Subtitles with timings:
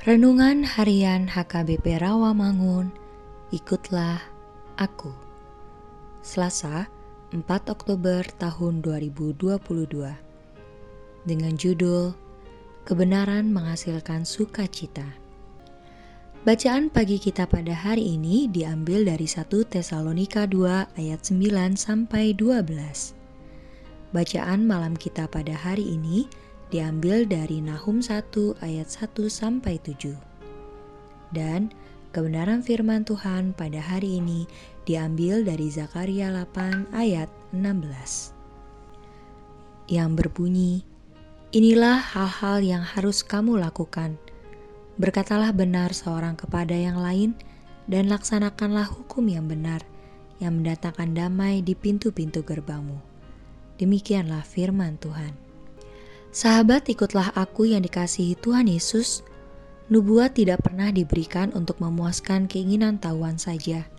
[0.00, 2.88] Renungan Harian HKBP Rawamangun,
[3.52, 4.24] ikutlah
[4.80, 5.12] aku.
[6.24, 6.88] Selasa,
[7.36, 9.60] 4 Oktober tahun 2022.
[11.28, 12.16] Dengan judul
[12.88, 15.04] Kebenaran menghasilkan sukacita.
[16.48, 23.12] Bacaan pagi kita pada hari ini diambil dari 1 Tesalonika 2 ayat 9 sampai 12.
[24.16, 26.24] Bacaan malam kita pada hari ini
[26.70, 28.30] diambil dari Nahum 1
[28.62, 30.14] ayat 1 sampai 7.
[31.34, 31.74] Dan
[32.14, 34.46] kebenaran firman Tuhan pada hari ini
[34.86, 38.34] diambil dari Zakaria 8 ayat 16.
[39.90, 40.86] Yang berbunyi,
[41.50, 44.14] Inilah hal-hal yang harus kamu lakukan.
[45.02, 47.34] Berkatalah benar seorang kepada yang lain
[47.90, 49.82] dan laksanakanlah hukum yang benar
[50.38, 53.02] yang mendatangkan damai di pintu-pintu gerbangmu.
[53.82, 55.49] Demikianlah firman Tuhan.
[56.30, 59.26] Sahabat, ikutlah aku yang dikasihi Tuhan Yesus.
[59.90, 63.90] Nubuat tidak pernah diberikan untuk memuaskan keinginan tahuan saja.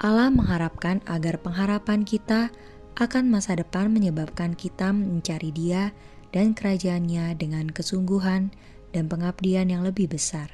[0.00, 2.48] Allah mengharapkan agar pengharapan kita
[2.96, 5.92] akan masa depan menyebabkan kita mencari Dia
[6.32, 8.48] dan kerajaannya dengan kesungguhan
[8.96, 10.48] dan pengabdian yang lebih besar.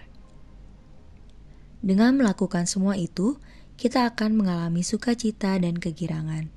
[1.87, 3.39] Dengan melakukan semua itu,
[3.79, 6.51] kita akan mengalami sukacita dan kegirangan.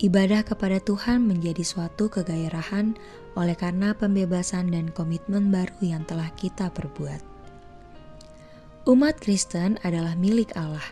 [0.00, 2.96] Ibadah kepada Tuhan menjadi suatu kegairahan
[3.36, 7.20] oleh karena pembebasan dan komitmen baru yang telah kita perbuat.
[8.88, 10.88] Umat Kristen adalah milik Allah.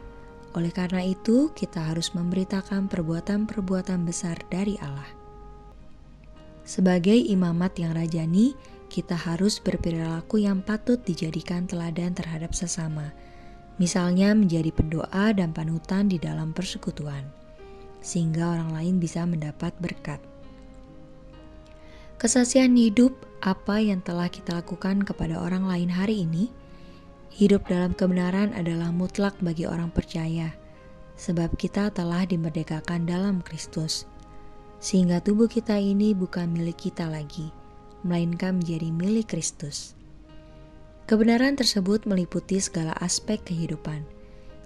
[0.53, 5.09] Oleh karena itu, kita harus memberitakan perbuatan-perbuatan besar dari Allah.
[6.69, 8.53] Sebagai imamat yang rajani,
[8.93, 13.17] kita harus berperilaku yang patut dijadikan teladan terhadap sesama.
[13.81, 17.38] Misalnya menjadi pendoa dan panutan di dalam persekutuan
[18.01, 20.23] sehingga orang lain bisa mendapat berkat.
[22.19, 23.15] Kesaksian hidup
[23.47, 26.51] apa yang telah kita lakukan kepada orang lain hari ini?
[27.31, 30.51] Hidup dalam kebenaran adalah mutlak bagi orang percaya,
[31.15, 34.11] sebab kita telah dimerdekakan dalam Kristus,
[34.83, 37.55] sehingga tubuh kita ini bukan milik kita lagi,
[38.03, 39.95] melainkan menjadi milik Kristus.
[41.07, 44.18] Kebenaran tersebut meliputi segala aspek kehidupan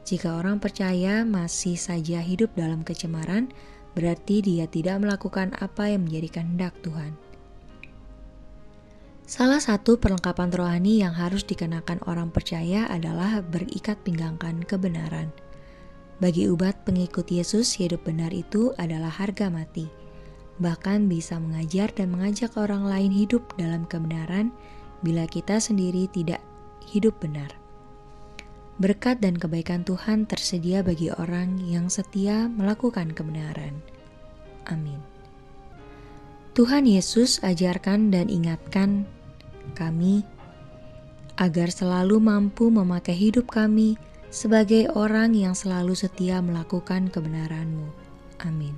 [0.02, 3.54] jika orang percaya masih saja hidup dalam kecemaran,
[3.94, 7.14] berarti dia tidak melakukan apa yang menjadi kehendak Tuhan.
[9.22, 15.30] Salah satu perlengkapan rohani yang harus dikenakan orang percaya adalah berikat pinggangkan kebenaran.
[16.18, 19.88] Bagi ubat pengikut Yesus, hidup benar itu adalah harga mati.
[20.60, 24.52] Bahkan bisa mengajar dan mengajak orang lain hidup dalam kebenaran
[25.00, 26.42] bila kita sendiri tidak
[26.90, 27.61] hidup benar.
[28.82, 33.78] Berkat dan kebaikan Tuhan tersedia bagi orang yang setia melakukan kebenaran.
[34.66, 34.98] Amin.
[36.58, 39.06] Tuhan Yesus ajarkan dan ingatkan
[39.78, 40.26] kami
[41.38, 43.94] agar selalu mampu memakai hidup kami
[44.34, 47.86] sebagai orang yang selalu setia melakukan kebenaran-Mu.
[48.42, 48.74] Amin.